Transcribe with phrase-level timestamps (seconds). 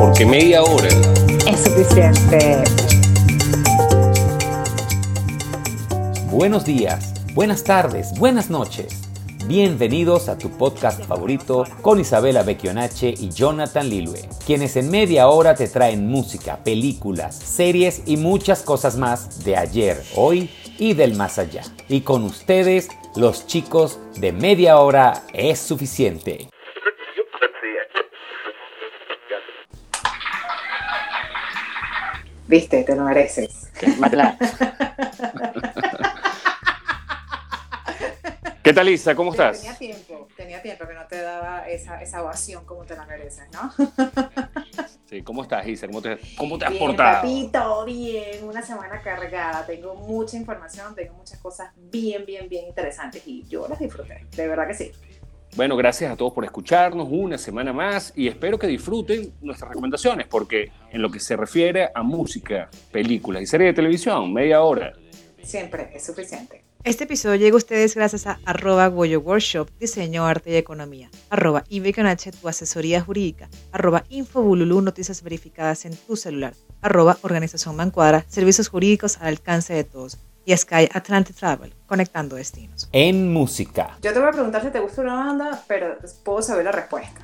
[0.00, 0.88] porque media hora
[1.46, 2.64] es suficiente.
[6.30, 9.02] Buenos días, buenas tardes, buenas noches.
[9.46, 15.54] Bienvenidos a tu podcast favorito con Isabela Becchionache y Jonathan Lilue, quienes en media hora
[15.54, 20.48] te traen música, películas, series y muchas cosas más de ayer, hoy
[20.78, 21.62] y del más allá.
[21.90, 26.48] Y con ustedes, los chicos de media hora es suficiente.
[32.50, 33.70] Viste, te lo mereces.
[38.64, 39.14] ¿Qué tal, Isa?
[39.14, 39.60] ¿Cómo estás?
[39.60, 43.46] Tenía tiempo, tenía tiempo que no te daba esa, esa ovación como te la mereces,
[43.52, 43.72] ¿no?
[45.08, 45.86] Sí, ¿cómo estás, Isa?
[45.86, 47.22] ¿Cómo te, cómo te has bien, portado?
[47.22, 53.22] Papito, bien, una semana cargada, tengo mucha información, tengo muchas cosas bien, bien, bien interesantes
[53.26, 54.90] y yo las disfruté, de verdad que sí.
[55.56, 60.26] Bueno, gracias a todos por escucharnos una semana más y espero que disfruten nuestras recomendaciones
[60.28, 64.92] porque en lo que se refiere a música, películas y series de televisión, media hora.
[65.42, 66.62] Siempre es suficiente.
[66.84, 71.64] Este episodio llega a ustedes gracias a arroba Goyo Workshop, Diseño, Arte y Economía, arroba
[71.64, 79.18] tu asesoría jurídica, arroba Infobululu, noticias verificadas en tu celular, arroba Organización Mancuadra, servicios jurídicos
[79.18, 82.88] al alcance de todos, y Sky Atlantic Travel, conectando destinos.
[82.92, 83.96] En música.
[84.02, 87.20] Yo te voy a preguntar si te gusta una banda, pero puedo saber la respuesta.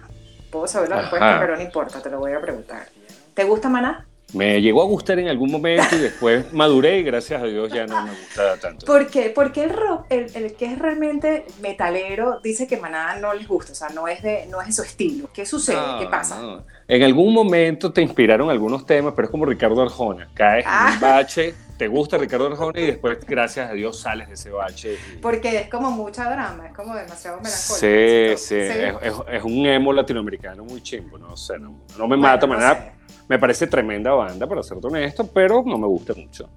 [0.51, 1.03] Puedo saber la Ajá.
[1.03, 2.87] respuesta, pero no importa, te lo voy a preguntar.
[3.35, 4.07] ¿Te gusta Maná?
[4.33, 7.87] Me llegó a gustar en algún momento y después maduré y gracias a Dios ya
[7.87, 8.85] no me gusta tanto.
[8.85, 9.31] ¿Por qué?
[9.35, 13.73] Porque el rock, el, el que es realmente metalero, dice que Maná no les gusta,
[13.73, 15.31] o sea, no es de, no es de su estilo.
[15.33, 15.77] ¿Qué sucede?
[15.77, 16.41] No, ¿Qué pasa?
[16.41, 16.65] no.
[16.89, 20.29] En algún momento te inspiraron algunos temas, pero es como Ricardo Arjona.
[20.35, 20.91] Caes en Ah.
[20.95, 24.95] un bache, te gusta Ricardo Arjona y después, gracias a Dios, sales de ese bache.
[24.95, 27.75] y- Porque es como mucha drama, es como demasiado melancólico.
[27.75, 28.37] Sí, ¿cierto?
[28.39, 32.23] sí, es, es- es un emo latinoamericano muy chimbo, no sé, no, no me Bueno,
[32.23, 32.93] mata, no sé.
[33.29, 36.49] Me parece tremenda banda, para serte honesto, pero no me gusta mucho.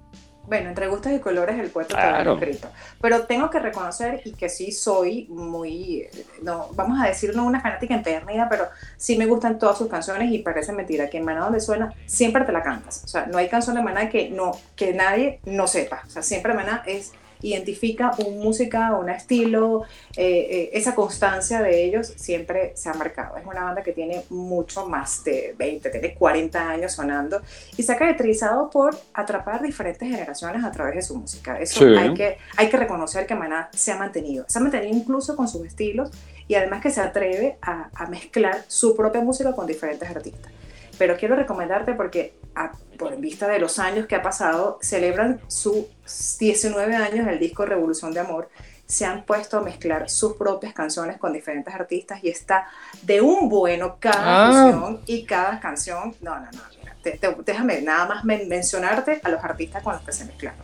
[0.50, 2.34] Bueno, entre gustos y colores el poeta Claro.
[2.34, 2.68] está escrito.
[3.00, 6.08] Pero tengo que reconocer y que sí soy muy,
[6.42, 8.66] no, vamos a decir no una fanática empedernida, pero
[8.96, 12.44] sí me gustan todas sus canciones y parece mentira que en Maná donde suena siempre
[12.44, 13.02] te la cantas.
[13.04, 16.02] O sea, no hay canción de Maná que no que nadie no sepa.
[16.04, 17.12] O sea, siempre Maná es
[17.42, 19.84] identifica un música, un estilo,
[20.16, 23.36] eh, eh, esa constancia de ellos siempre se ha marcado.
[23.36, 27.40] Es una banda que tiene mucho más de 20, tiene 40 años sonando
[27.76, 31.58] y se ha caracterizado por atrapar diferentes generaciones a través de su música.
[31.60, 31.96] Eso Sí.
[31.96, 34.44] hay, que, hay que reconocer que Maná se ha mantenido.
[34.48, 36.10] Se ha mantenido incluso con sus estilos
[36.48, 40.52] y además que se atreve a, a mezclar su propia música con diferentes artistas.
[41.00, 45.86] Pero quiero recomendarte porque, a- por vista de los años que ha pasado, celebran sus
[46.38, 48.50] 19 años del disco Revolución de Amor.
[48.84, 52.66] Se han puesto a mezclar sus propias canciones con diferentes artistas y está
[53.00, 54.52] de un bueno cada Ah.
[54.72, 56.14] fusión y cada canción.
[56.20, 56.60] No, no, no.
[56.78, 60.26] mira, te- te- déjame nada más men- mencionarte a los artistas con los que se
[60.26, 60.60] mezclaron.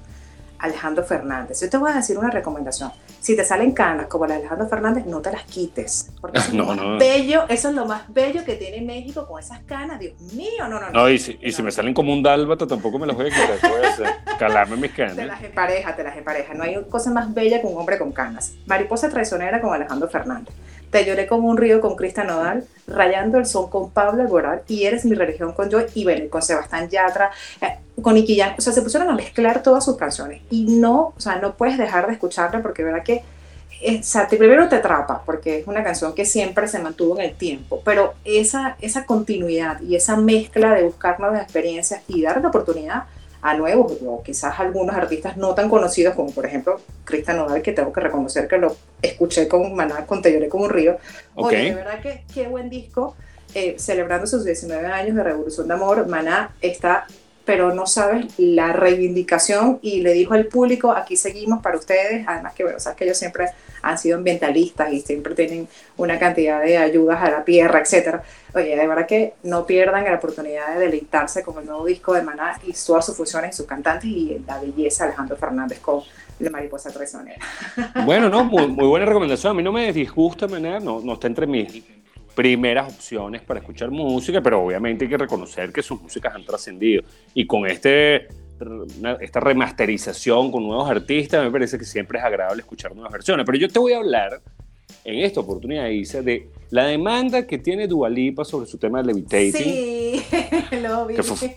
[0.58, 1.60] Alejandro Fernández.
[1.60, 2.90] Yo te voy a decir una recomendación.
[3.20, 6.10] Si te salen canas como la de Alejandro Fernández, no te las quites.
[6.20, 6.98] Porque eso es No, más no.
[6.98, 9.98] bello, eso es lo más bello que tiene México con esas canas.
[9.98, 10.90] Dios mío, no, no, no.
[10.90, 13.30] No, y si, y si me salen como un dálmata, tampoco me los voy a
[13.30, 13.58] quitar.
[13.60, 14.06] ¿qué voy a hacer?
[14.38, 15.26] Calarme mis Te canas.
[15.26, 16.54] las empareja, te las empareja.
[16.54, 18.52] No hay cosa más bella que un hombre con canas.
[18.66, 20.54] Mariposa traicionera con Alejandro Fernández.
[20.90, 24.84] Te lloré como un río con Cristian Nodal, rayando el son con Pablo Alborán y
[24.84, 28.54] eres mi religión con Joy y bueno, con Sebastián Yatra, eh, con Nicky Jam.
[28.56, 31.76] O sea, se pusieron a mezclar todas sus canciones y no, o sea, no puedes
[31.76, 33.24] dejar de escucharla porque verdad que
[33.82, 37.18] eh, o sea, te- primero te atrapa porque es una canción que siempre se mantuvo
[37.18, 42.22] en el tiempo, pero esa, esa continuidad y esa mezcla de buscar nuevas experiencias y
[42.22, 43.06] dar la oportunidad
[43.42, 47.72] a nuevos o quizás algunos artistas no tan conocidos como por ejemplo Cristian Nodal que
[47.72, 50.96] tengo que reconocer que lo escuché con Maná, con Te lloré como un río.
[51.34, 51.46] Ok.
[51.48, 53.16] Oye, de verdad que qué buen disco,
[53.52, 57.06] eh, celebrando sus 19 años de Revolución de Amor, Maná está,
[57.46, 62.52] pero no sabes la reivindicación y le dijo al público, aquí seguimos para ustedes, además
[62.54, 63.46] que bueno, sabes que ellos siempre
[63.82, 68.22] han sido ambientalistas y siempre tienen una cantidad de ayudas a la tierra, etcétera.
[68.52, 72.22] Oye, de verdad que no pierdan la oportunidad de deleitarse con el nuevo disco de
[72.22, 76.02] Maná y todas sus fusiones y sus cantantes y la belleza de Alejandro Fernández con
[76.40, 77.38] la mariposa traicionera.
[78.04, 79.52] Bueno, no, muy, buena recomendación.
[79.52, 81.84] A mí no me disgusta, Maná, no, no está entre mis
[82.36, 87.02] primeras opciones para escuchar música, pero obviamente hay que reconocer que sus músicas han trascendido.
[87.34, 88.28] Y con este,
[89.20, 93.44] esta remasterización con nuevos artistas, me parece que siempre es agradable escuchar nuevas versiones.
[93.46, 94.40] Pero yo te voy a hablar
[95.04, 99.52] en esta oportunidad, Isa, de la demanda que tiene Dualipa sobre su tema de levitating.
[99.52, 100.22] Sí,
[100.82, 101.14] lo vi.
[101.14, 101.56] Que fue-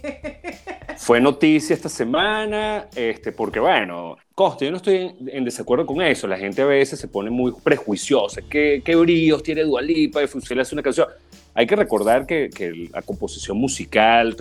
[0.99, 6.01] Fue noticia esta semana, este, porque bueno, Costa, yo no estoy en, en desacuerdo con
[6.01, 6.27] eso.
[6.27, 8.41] La gente a veces se pone muy prejuiciosa.
[8.41, 11.07] ¿Qué, qué brillos tiene Dualipa de funcionar una canción?
[11.55, 14.35] hay que recordar que, que la composición musical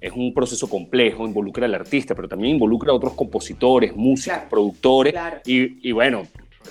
[0.00, 5.14] es un proceso complejo, involucra al artista, pero también involucra a otros compositores, músicos, productores.
[5.46, 6.26] Y, y, bueno,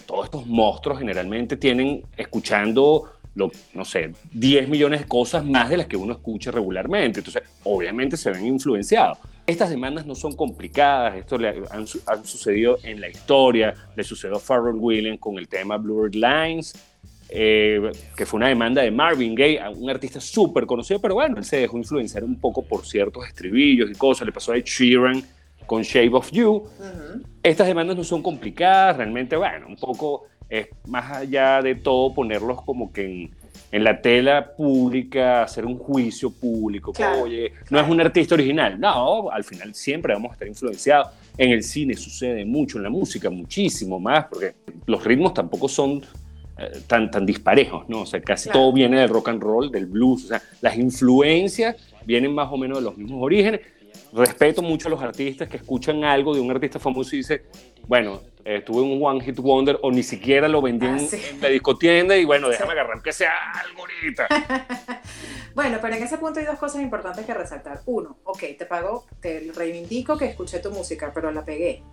[0.06, 5.78] todos estos monstruos generalmente tienen escuchando, lo, no sé, 10 millones de cosas más de
[5.78, 7.20] las que uno escucha regularmente.
[7.20, 9.18] Entonces, obviamente se ven influenciados.
[9.46, 14.38] Estas demandas no son complicadas, esto le han, han sucedido en la historia, le sucedió
[14.38, 16.76] a Pharrell Williams con el tema Blurred Lines,
[17.34, 21.46] eh, que fue una demanda de Marvin Gaye, un artista súper conocido, pero bueno, él
[21.46, 24.26] se dejó influenciar un poco por ciertos estribillos y cosas.
[24.26, 25.24] Le pasó a Ed Sheeran
[25.66, 26.64] con Shape of You.
[27.42, 32.62] Estas demandas no son complicadas, realmente, bueno, un poco es más allá de todo ponerlos
[32.64, 33.32] como que en,
[33.72, 38.78] en la tela pública, hacer un juicio público, oye, no es un artista original.
[38.80, 41.08] No, al final siempre vamos a estar influenciados.
[41.38, 44.54] En el cine sucede mucho, en la música muchísimo más, porque
[44.86, 46.02] los ritmos tampoco son
[46.58, 48.02] eh, tan, tan disparejos, ¿no?
[48.02, 51.78] O sea, casi todo viene del rock and roll, del blues, o sea, las influencias
[52.06, 53.62] vienen más o menos de los mismos orígenes.
[54.14, 57.42] Respeto mucho a los artistas que escuchan algo de un artista famoso y dicen,
[57.88, 61.50] bueno, estuve en un One Hit Wonder o ni siquiera lo vendí en, ah, la
[61.50, 64.28] discotienda y bueno, déjame agarrar que sea algo ahorita.
[65.56, 67.82] bueno, pero en ese punto hay dos cosas importantes que resaltar.
[67.86, 71.84] Uno, ok, te pago, te reivindico que escuché tu música, pero la pegué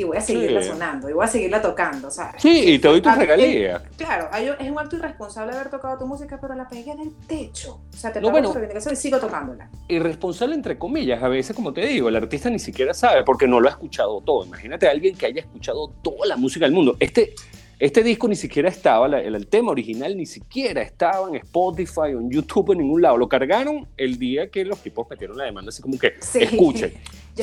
[0.00, 2.10] y voy a seguirla sonando y voy a seguirla tocando.
[2.10, 3.82] Sea, sí, y te doy tu regalía.
[3.96, 7.80] Claro, es un acto irresponsable haber tocado tu música, pero la pegué en el techo.
[7.92, 8.54] O sea, te no, bueno,
[8.90, 9.68] y sigo tocándola.
[9.88, 13.60] Irresponsable entre comillas, a veces, como te digo, el artista ni siquiera sabe porque no
[13.60, 14.46] lo ha escuchado todo.
[14.46, 16.96] Imagínate a alguien que haya escuchado toda la música del mundo.
[16.98, 17.34] Este,
[17.78, 22.30] este disco ni siquiera estaba, el, tema original ni siquiera estaba en Spotify o en
[22.30, 23.18] YouTube en ningún lado.
[23.18, 26.38] Lo cargaron el día que los tipos metieron la demanda, así como que sí.
[26.42, 26.94] escuchen.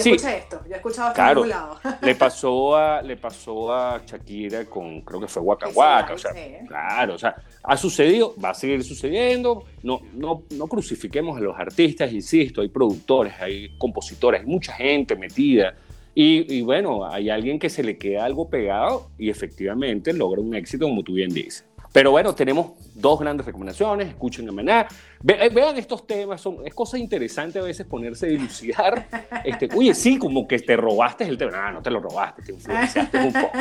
[0.04, 1.80] Yo escuché esto, yo he escuchado claro, lado.
[2.02, 6.32] le pasó a le pasó a Shakira con creo que fue Waka Waka, o sea,
[6.68, 9.64] claro, o sea, ha sucedido, va a seguir sucediendo.
[9.84, 15.16] No no no crucifiquemos a los artistas, insisto, hay productores, hay compositores, hay mucha gente
[15.16, 15.76] metida.
[16.20, 20.56] Y, y, bueno, hay alguien que se le queda algo pegado y efectivamente logra un
[20.56, 21.64] éxito, como tú bien dices.
[21.92, 24.10] Pero bueno, tenemos dos grandes recomendaciones.
[24.10, 24.88] Escuchen a Maná.
[25.28, 26.42] Eh, vean estos temas.
[26.42, 29.08] Son, es cosa interesante a veces ponerse a dilucidar.
[29.44, 31.52] Este, oye, sí, como que te robaste el tema.
[31.52, 33.58] No, no te lo robaste, te influenciaste un poco.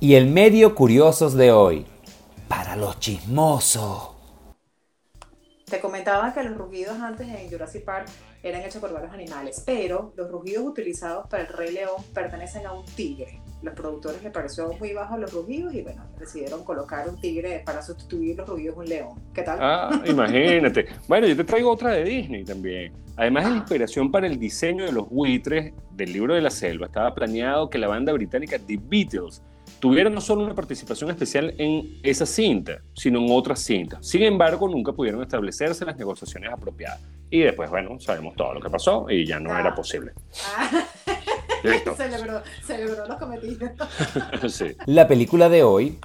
[0.00, 1.86] Y el medio curiosos de hoy.
[2.48, 4.10] Para los chismosos.
[5.66, 8.08] Te comentaba que los rugidos antes en Jurassic Park
[8.42, 12.72] eran hechos por varios animales, pero los rugidos utilizados para el Rey León pertenecen a
[12.72, 13.40] un tigre.
[13.64, 17.80] Los productores les pareció muy bajo los rugidos y bueno, decidieron colocar un tigre para
[17.80, 19.08] sustituir los rugidos un león.
[19.32, 19.58] ¿Qué tal?
[19.58, 20.86] Ah, imagínate.
[21.08, 22.92] bueno, yo te traigo otra de Disney también.
[23.16, 26.86] Además de la inspiración para el diseño de los buitres del libro de la selva,
[26.86, 29.40] estaba planeado que la banda británica The Beatles
[29.80, 34.06] tuviera no solo una participación especial en esa cinta, sino en otras cintas.
[34.06, 37.00] Sin embargo, nunca pudieron establecerse las negociaciones apropiadas.
[37.30, 39.74] Y después, bueno, sabemos todo lo que pasó y ya no era ah.
[41.64, 41.82] posible.
[41.90, 41.94] Ah.
[41.96, 43.70] celebró, celebró los cometidos.
[44.52, 44.76] sí.
[44.86, 45.98] La película de hoy.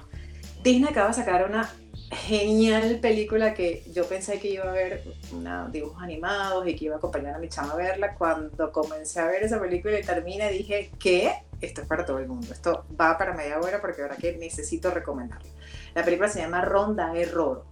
[0.62, 1.70] Disney acaba de sacar una
[2.10, 6.96] genial película que yo pensé que iba a ver una, dibujos animados y que iba
[6.96, 8.14] a acompañar a mi chama a verla.
[8.14, 11.32] Cuando comencé a ver esa película y termina, dije, ¿qué?
[11.60, 12.48] Esto es para todo el mundo.
[12.52, 15.50] Esto va para media hora porque ahora que necesito recomendarla.
[15.94, 17.64] La película se llama Ronda Error.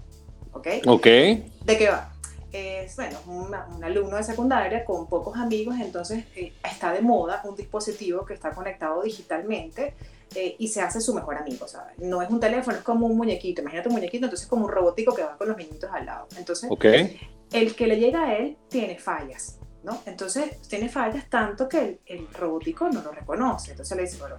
[0.52, 0.68] ¿Ok?
[0.86, 1.06] Ok.
[1.06, 2.12] ¿De qué va?
[2.52, 7.54] Es, bueno, un alumno de secundaria con pocos amigos, entonces eh, está de moda un
[7.54, 9.94] dispositivo que está conectado digitalmente
[10.34, 11.98] eh, y se hace su mejor amigo, ¿sabes?
[11.98, 14.70] No es un teléfono, es como un muñequito, imagínate un muñequito, entonces es como un
[14.70, 16.28] robótico que va con los niñitos al lado.
[16.36, 16.70] Entonces,
[17.52, 20.00] el que le llega a él tiene fallas, ¿no?
[20.06, 24.36] Entonces, tiene fallas tanto que el, el robótico no lo reconoce, entonces le dice, bueno,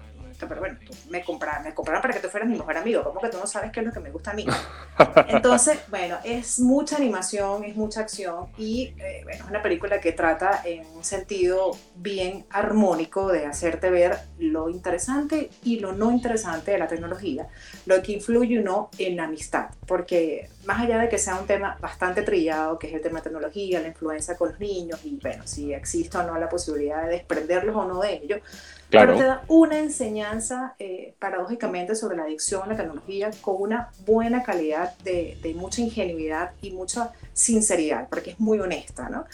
[0.48, 3.20] pero bueno, tú me compraron, me compraron para que tú fueras mi mejor amigo, como
[3.20, 4.46] que tú no sabes qué es lo que me gusta a mí.
[5.28, 10.12] Entonces, bueno, es mucha animación, es mucha acción y eh, bueno, es una película que
[10.12, 16.72] trata en un sentido bien armónico de hacerte ver lo interesante y lo no interesante
[16.72, 17.48] de la tecnología,
[17.86, 21.48] lo que influye o no en la amistad, porque más allá de que sea un
[21.48, 25.18] tema bastante trillado, que es el tema de tecnología, la influencia con los niños y
[25.22, 28.42] bueno, si existe o no la posibilidad de desprenderlos o no de
[28.90, 34.44] pero te da una enseñanza eh, paradójicamente sobre la adicción la tecnología con una buena
[34.44, 39.26] calidad de, de mucha ingenuidad y mucha sinceridad, porque es muy honesta, ¿no?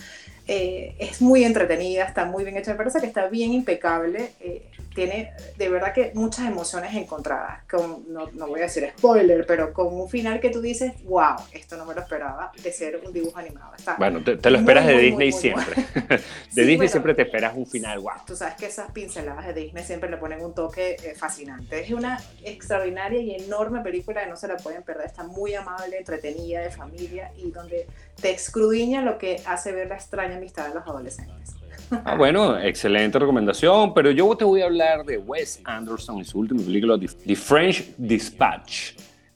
[0.48, 4.32] Eh, es muy entretenida, está muy bien hecha, me parece que está bien impecable.
[4.40, 7.64] Eh, tiene de verdad que muchas emociones encontradas.
[7.70, 11.36] Con, no, no, voy a decir spoiler, pero con un final que tú dices, wow,
[11.52, 13.74] esto no me lo esperaba de ser un dibujo animado.
[13.76, 15.76] Está bueno, te, te lo esperas muy, de muy, Disney muy, siempre.
[16.08, 16.22] de sí,
[16.54, 18.12] Disney bueno, siempre te esperas un final, wow.
[18.26, 21.82] Tú sabes que esas pinceladas de Disney siempre le ponen un toque eh, fascinante.
[21.82, 25.08] Es una extraordinaria y enorme película que no se la pueden perder.
[25.08, 27.88] Está muy amable, entretenida, de familia y donde
[28.22, 31.56] te escrudiña lo que hace ver la extraña amistad de los adolescentes.
[32.04, 36.40] Ah, bueno, excelente recomendación, pero yo te voy a hablar de Wes Anderson y su
[36.40, 38.94] última película, The French Dispatch,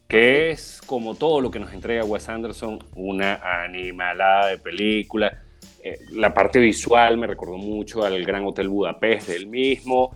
[0.08, 5.44] que es como todo lo que nos entrega Wes Anderson, una animalada de película.
[5.84, 10.12] Eh, la parte visual me recordó mucho al Gran Hotel Budapest del mismo.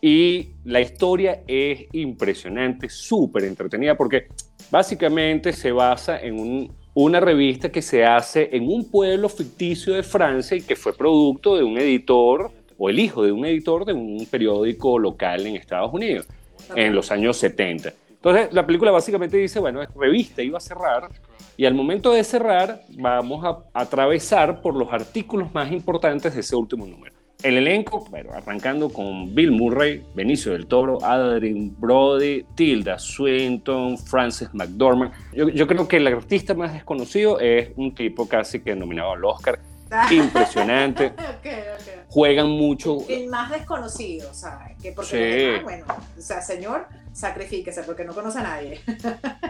[0.00, 4.28] Y la historia es impresionante, súper entretenida, porque
[4.70, 10.02] básicamente se basa en un una revista que se hace en un pueblo ficticio de
[10.02, 13.92] Francia y que fue producto de un editor o el hijo de un editor de
[13.92, 16.26] un periódico local en Estados Unidos
[16.74, 17.92] en los años 70.
[18.12, 21.10] Entonces la película básicamente dice, bueno, esta revista iba a cerrar
[21.58, 26.56] y al momento de cerrar vamos a atravesar por los artículos más importantes de ese
[26.56, 27.14] último número.
[27.42, 34.48] El elenco, bueno, arrancando con Bill Murray, Benicio del Toro, Adrien Brody, Tilda Swinton, Frances
[34.54, 35.12] McDormand.
[35.32, 39.24] Yo, yo, creo que el artista más desconocido es un tipo casi que nominado al
[39.24, 39.60] Oscar.
[40.10, 41.06] Impresionante.
[41.38, 41.94] okay, okay.
[42.08, 42.98] Juegan mucho.
[43.08, 44.76] El más desconocido, ¿sabes?
[44.82, 45.62] Que porque, sí.
[45.62, 45.84] bueno,
[46.16, 48.80] o sea, señor, sacrifíquese porque no conoce a nadie.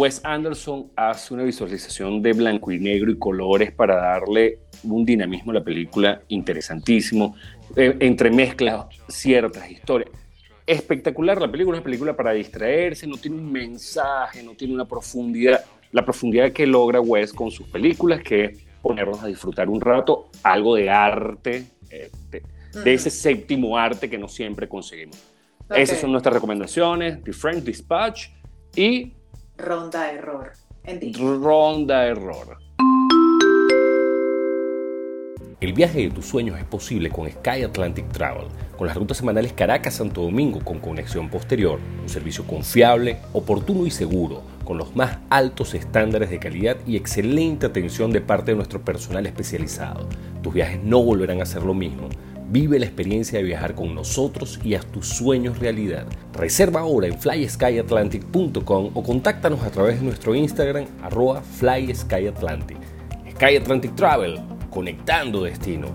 [0.00, 5.50] Wes Anderson hace una visualización de blanco y negro y colores para darle un dinamismo
[5.50, 7.36] a la película interesantísimo,
[7.76, 10.08] eh, entremezcla ciertas historias.
[10.66, 14.86] Espectacular, la película es una película para distraerse, no tiene un mensaje, no tiene una
[14.86, 19.82] profundidad, la profundidad que logra Wes con sus películas, que es ponernos a disfrutar un
[19.82, 22.42] rato algo de arte, eh, de,
[22.72, 25.22] de, ese séptimo arte que no siempre conseguimos.
[25.66, 25.82] Okay.
[25.82, 28.28] Esas son nuestras recomendaciones, The French Dispatch
[28.74, 29.12] y
[29.60, 30.52] Ronda Error.
[30.84, 32.56] En Ronda Error.
[35.60, 38.46] El viaje de tus sueños es posible con Sky Atlantic Travel,
[38.78, 44.42] con las rutas semanales Caracas-Santo Domingo con conexión posterior, un servicio confiable, oportuno y seguro,
[44.64, 49.26] con los más altos estándares de calidad y excelente atención de parte de nuestro personal
[49.26, 50.08] especializado.
[50.42, 52.08] Tus viajes no volverán a ser lo mismo.
[52.50, 56.04] Vive la experiencia de viajar con nosotros y haz tus sueños realidad.
[56.32, 62.76] Reserva ahora en flyskyatlantic.com o contáctanos a través de nuestro Instagram arroba flyskyatlantic.
[63.30, 65.92] Sky Atlantic Travel, conectando destinos.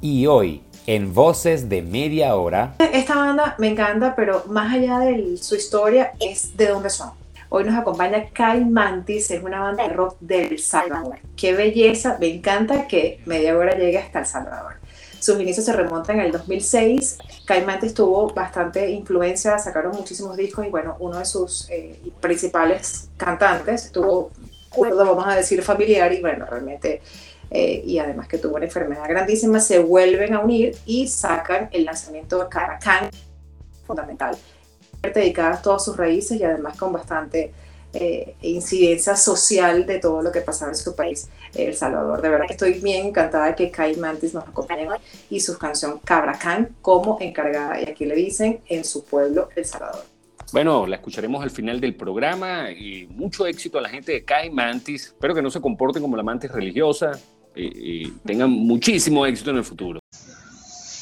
[0.00, 2.74] Y hoy, en Voces de Media Hora.
[2.92, 7.19] Esta banda me encanta, pero más allá de su historia, es de dónde son.
[7.52, 11.18] Hoy nos acompaña Kai Mantis, es una banda de rock del Salvador.
[11.36, 14.74] Qué belleza, me encanta que Media Hora llegue hasta El Salvador.
[15.18, 17.18] Sus inicios se remontan al 2006.
[17.44, 23.10] Kai Mantis tuvo bastante influencia, sacaron muchísimos discos y bueno, uno de sus eh, principales
[23.16, 24.30] cantantes tuvo,
[24.78, 27.02] vamos a decir, familiar y bueno, realmente
[27.50, 31.84] eh, y además que tuvo una enfermedad grandísima, se vuelven a unir y sacan el
[31.84, 33.10] lanzamiento de Caracán,
[33.84, 34.36] fundamental,
[35.02, 37.52] dedicada a todas sus raíces y además con bastante
[37.92, 42.22] eh, incidencia social de todo lo que pasaba en su país, El Salvador.
[42.22, 45.58] De verdad que estoy bien encantada de que Kai Mantis nos acompañe hoy y su
[45.58, 50.04] canción Cabracán como encargada, y aquí le dicen, en su pueblo, El Salvador.
[50.52, 54.50] Bueno, la escucharemos al final del programa y mucho éxito a la gente de Kai
[54.50, 55.06] Mantis.
[55.06, 57.12] Espero que no se comporten como la mantis religiosa,
[57.54, 59.99] y, y tengan muchísimo éxito en el futuro.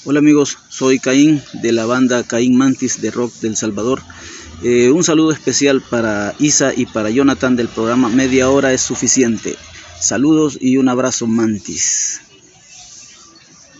[0.04, 4.00] Hola amigos, soy Caín de la banda Caín Mantis de Rock del Salvador.
[4.62, 9.56] Eh, un saludo especial para Isa y para Jonathan del programa Media Hora es Suficiente.
[9.98, 12.20] Saludos y un abrazo Mantis.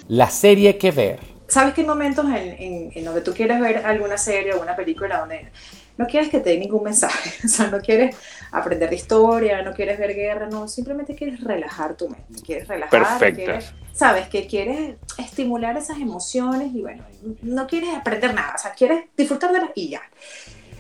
[0.09, 1.21] La serie que ver.
[1.47, 5.21] ¿Sabes qué momentos en, en, en donde tú quieres ver alguna serie o una película
[5.21, 5.51] donde
[5.99, 8.17] no quieres que te dé ningún mensaje, o sea, no quieres
[8.51, 13.35] aprender de historia, no quieres ver guerra, no, simplemente quieres relajar tu mente, quieres relajar,
[13.35, 17.05] quieres, sabes, que quieres estimular esas emociones y bueno,
[17.43, 20.03] no quieres aprender nada, o sea, quieres disfrutar de las y ya.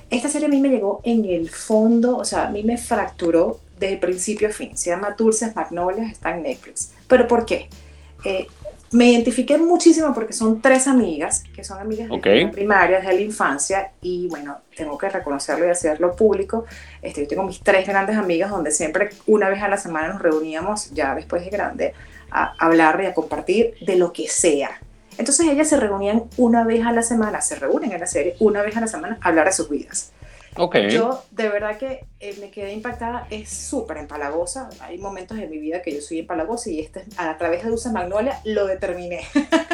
[0.08, 3.60] Esta serie a mí me llegó en el fondo, o sea, a mí me fracturó
[3.78, 6.92] desde principio a fin, se llama Dulces Magnolias, está en Netflix.
[7.06, 7.68] ¿Pero por qué?
[8.24, 8.46] Eh,
[8.92, 12.46] me identifiqué muchísimo porque son tres amigas, que son amigas okay.
[12.46, 16.64] de primaria, desde la infancia, y bueno, tengo que reconocerlo y hacerlo público.
[17.02, 20.22] Este, yo tengo mis tres grandes amigas donde siempre una vez a la semana nos
[20.22, 21.94] reuníamos, ya después de grande,
[22.30, 24.80] a hablar y a compartir de lo que sea.
[25.18, 28.62] Entonces ellas se reunían una vez a la semana, se reúnen en la serie una
[28.62, 30.12] vez a la semana a hablar de sus vidas.
[30.90, 34.68] Yo de verdad que eh, me quedé impactada, es súper empalagosa.
[34.80, 37.90] Hay momentos en mi vida que yo soy empalagosa y este, a través de Dulce
[37.90, 39.20] Magnolia lo determiné.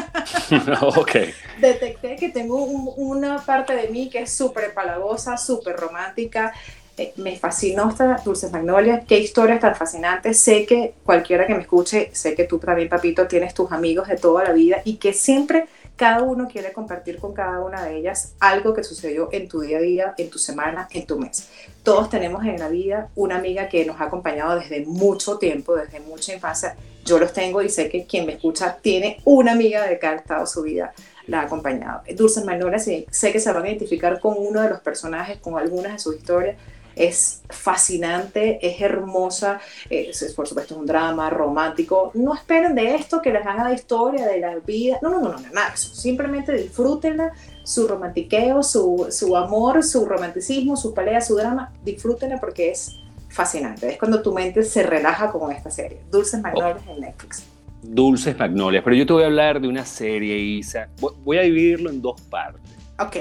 [1.60, 6.52] Detecté que tengo un- una parte de mí que es súper empalagosa, súper romántica.
[6.96, 9.02] Eh, me fascinó esta Dulce Magnolia.
[9.06, 10.38] Qué historias tan fascinantes.
[10.38, 14.16] Sé que cualquiera que me escuche, sé que tú también, papito, tienes tus amigos de
[14.16, 18.34] toda la vida y que siempre cada uno quiere compartir con cada una de ellas
[18.40, 21.48] algo que sucedió en tu día a día, en tu semana, en tu mes.
[21.82, 26.00] Todos tenemos en la vida una amiga que nos ha acompañado desde mucho tiempo, desde
[26.00, 26.76] mucha infancia.
[27.04, 30.40] Yo los tengo y sé que quien me escucha tiene una amiga de cada estado
[30.40, 30.92] de su vida
[31.26, 32.02] la ha acompañado.
[32.14, 32.42] Dulce
[32.78, 35.98] sí, sé que se van a identificar con uno de los personajes, con algunas de
[35.98, 36.56] sus historias.
[36.96, 39.60] Es fascinante, es hermosa,
[39.90, 42.10] es, es, por supuesto un drama romántico.
[42.14, 44.98] No esperen de esto que les haga la historia de la vida.
[45.02, 45.94] No, no, no, no, nada eso.
[45.94, 47.32] Simplemente disfrútenla,
[47.64, 51.72] su romantiqueo, su, su amor, su romanticismo, su pelea, su drama.
[51.84, 52.96] Disfrútenla porque es
[53.28, 53.88] fascinante.
[53.90, 56.00] Es cuando tu mente se relaja con esta serie.
[56.10, 57.44] Dulces Magnolias en Netflix.
[57.82, 58.84] Dulces Magnolias.
[58.84, 60.88] Pero yo te voy a hablar de una serie, Isa.
[61.00, 62.62] Voy- Voy a dividirlo en dos partes.
[62.98, 63.16] Ok.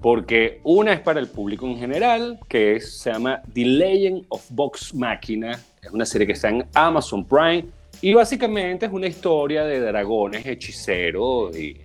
[0.00, 4.46] Porque una es para el público en general, que es- se llama The Legend of
[4.50, 5.52] Vox Machina.
[5.82, 7.66] Es una serie que está en Amazon Prime.
[8.02, 11.76] Y básicamente es una historia de dragones, hechiceros y,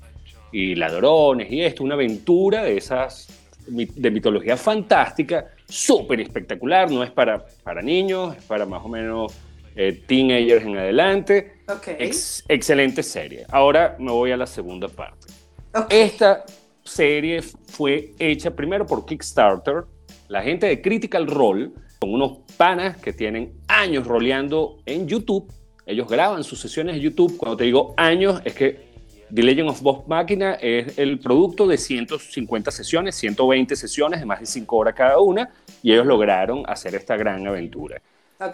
[0.53, 1.83] y ladrones y esto.
[1.83, 3.27] Una aventura de esas
[3.67, 6.89] de mitología fantástica, súper espectacular.
[6.89, 9.33] No es para, para niños, es para más o menos
[9.75, 11.53] eh, teenagers en adelante.
[11.67, 11.87] Ok.
[11.99, 13.45] Ex- excelente serie.
[13.49, 15.27] Ahora me voy a la segunda parte.
[15.73, 15.87] ok.
[15.89, 16.45] Esta
[16.85, 19.83] serie fue hecha primero por Kickstarter,
[20.27, 25.51] la gente de Critical Role, con unos panas que tienen años roleando en YouTube.
[25.85, 27.37] Ellos graban sus sesiones de YouTube.
[27.37, 28.85] Cuando te digo años, es que
[29.33, 34.39] The Legend of Bob Máquina es el producto de 150 sesiones, 120 sesiones de más
[34.39, 35.49] de 5 horas cada una,
[35.81, 38.01] y ellos lograron hacer esta gran aventura.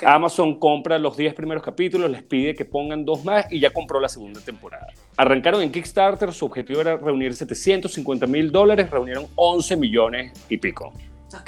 [0.05, 3.99] Amazon compra los 10 primeros capítulos, les pide que pongan dos más y ya compró
[3.99, 4.87] la segunda temporada.
[5.17, 10.93] Arrancaron en Kickstarter, su objetivo era reunir 750 mil dólares, reunieron 11 millones y pico.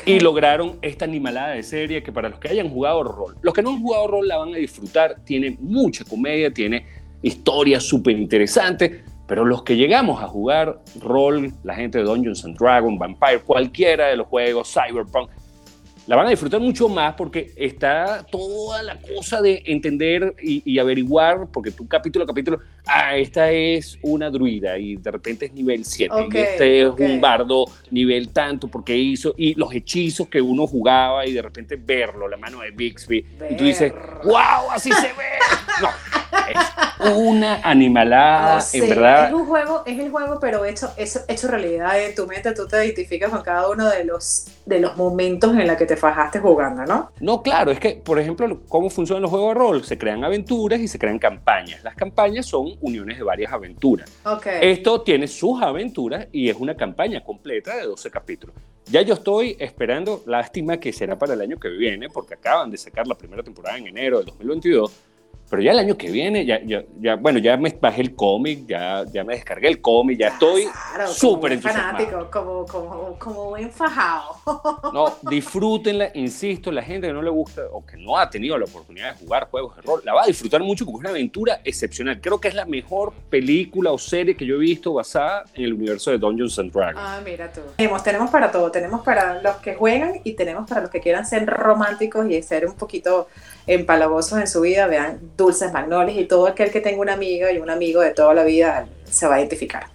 [0.06, 3.62] Y lograron esta animalada de serie que para los que hayan jugado rol, los que
[3.62, 6.88] no han jugado rol la van a disfrutar, tiene mucha comedia, tiene
[7.22, 12.58] historias súper interesantes, pero los que llegamos a jugar rol, la gente de Dungeons and
[12.58, 15.30] Dragons, Vampire, cualquiera de los juegos, Cyberpunk,
[16.08, 20.80] la van a disfrutar mucho más porque está toda la cosa de entender y, y
[20.80, 25.54] averiguar, porque tú capítulo a capítulo, ah, esta es una druida y de repente es
[25.54, 30.28] nivel 7, Ok, y este es un bardo nivel tanto, porque hizo, y los hechizos
[30.28, 34.72] que uno jugaba y de repente verlo, la mano de Bixby, y tú dices, wow,
[34.72, 35.14] así se ve.
[35.82, 35.90] No,
[36.50, 39.28] es una animalada, No sé, en verdad.
[39.28, 42.68] Es un juego, es el juego, pero hecho, hecho, hecho realidad en tu mente, tú
[42.68, 46.40] te identificas con cada uno de los, de los momentos en los que te fajaste
[46.40, 47.12] jugando, ¿no?
[47.20, 49.84] No, claro, es que, por ejemplo, cómo funcionan los juegos de rol.
[49.84, 51.84] Se crean aventuras y se crean campañas.
[51.84, 54.10] Las campañas son uniones de varias aventuras.
[54.26, 54.48] Ok.
[54.62, 58.56] Esto tiene sus aventuras y es una campaña completa de 12 capítulos.
[58.86, 62.78] Ya yo estoy esperando, lástima que será para el año que viene, porque acaban de
[62.78, 64.92] sacar la primera temporada en enero del 2022.
[65.50, 68.66] Pero ya el año que viene, ya, ya, ya bueno, ya me bajé el cómic,
[68.68, 71.92] ya, ya me descargué el cómic, ya estoy Claro, súper entusiasmado.
[71.98, 74.36] fanático, como, como, como buen fajado.
[74.92, 78.66] No, disfrútenla, insisto, la gente que no le gusta o que no ha tenido la
[78.66, 81.62] oportunidad de jugar juegos de rol, la va a disfrutar mucho porque es una aventura
[81.64, 82.20] excepcional.
[82.20, 85.74] Creo que es la mejor película o serie que yo he visto basada en el
[85.74, 86.98] universo de Dungeons and Dragons.
[87.00, 87.62] Ah, mira tú.
[87.78, 91.26] Tenemos, tenemos para todo, tenemos para los que juegan y tenemos para los que quieran
[91.28, 93.28] ser románticos y ser un poquito
[93.66, 97.58] empalagosos en su vida, vean Dulces Magnolias y todo aquel que tenga una amiga y
[97.58, 99.88] un amigo de toda la vida se va a identificar.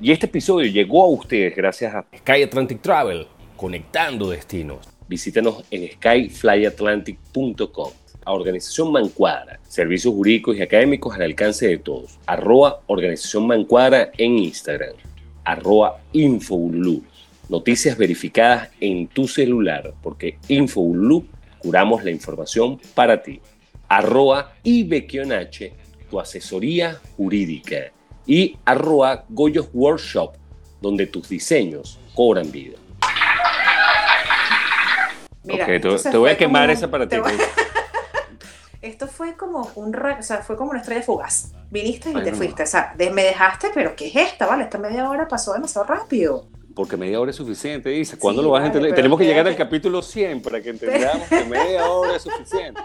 [0.00, 4.88] Y este episodio llegó a ustedes gracias a Sky Atlantic Travel, conectando destinos.
[5.06, 7.90] visítanos en skyflyatlantic.com.
[8.24, 12.18] A Organización Mancuadra, servicios jurídicos y académicos al alcance de todos.
[12.26, 14.94] Arroba Organización Mancuadra en Instagram.
[15.44, 17.02] Arroba Infobulú.
[17.48, 21.24] Noticias verificadas en tu celular, porque Infobulú
[21.60, 23.40] curamos la información para ti.
[23.88, 25.72] Arroba IBQNH,
[26.10, 27.92] tu asesoría jurídica.
[28.26, 30.34] Y arroba Goyos Workshop,
[30.80, 32.76] donde tus diseños cobran vida.
[35.42, 37.16] Mira, Ok, te, te voy a fue quemar como- esa para ti.
[37.18, 37.32] voy-
[38.82, 41.52] Esto fue como un ra- o sea, fue como una estrella fugaz.
[41.70, 42.36] Viniste y Ay, te no.
[42.36, 42.62] fuiste.
[42.62, 44.46] O sea, de- me dejaste, pero ¿qué es esta?
[44.46, 46.46] Vale, esta media hora pasó demasiado rápido.
[46.74, 48.18] Porque media hora es suficiente, dice.
[48.18, 48.94] ¿Cuándo Sí, lo vas a entender?
[48.94, 52.80] Tenemos que llegar al capítulo 100 para que entendamos que media hora es suficiente.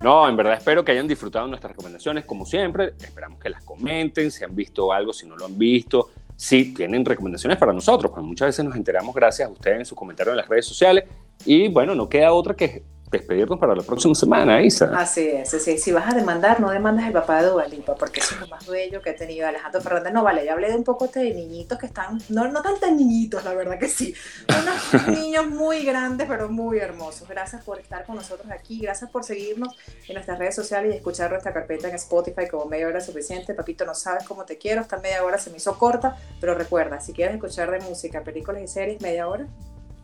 [0.00, 2.94] No, en verdad espero que hayan disfrutado nuestras recomendaciones como siempre.
[3.00, 6.10] Esperamos que las comenten, si han visto algo, si no lo han visto.
[6.36, 9.96] si tienen recomendaciones para nosotros, pues muchas veces nos enteramos gracias a ustedes en sus
[9.96, 11.04] comentarios en las redes sociales.
[11.44, 14.90] Y bueno, no queda otra que despedirnos para la próxima semana, Isa.
[14.98, 18.34] Así es, así Si vas a demandar, no demandas el papá de Duvalipa, porque eso
[18.34, 20.12] es lo más bello que ha tenido Alejandro Fernández.
[20.12, 22.96] No, vale, ya hablé de un poco de niñitos que están, no, no tan tan
[22.96, 24.14] niñitos, la verdad que sí.
[24.48, 27.28] Unos niños muy grandes, pero muy hermosos.
[27.28, 29.76] Gracias por estar con nosotros aquí, gracias por seguirnos
[30.08, 33.54] en nuestras redes sociales y escuchar nuestra carpeta en Spotify como media hora suficiente.
[33.54, 37.00] Papito, no sabes cómo te quiero, esta media hora se me hizo corta, pero recuerda,
[37.00, 39.46] si quieres escuchar de música, películas y series, media hora.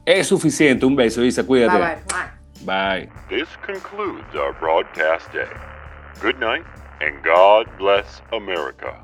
[0.05, 1.79] Es suficiente, un beso, Isa, cuídate.
[1.79, 2.42] Bye, bye.
[2.65, 3.09] Bye.
[3.29, 5.51] This concludes our broadcast day.
[6.21, 6.65] Good night,
[7.01, 8.95] and God bless America.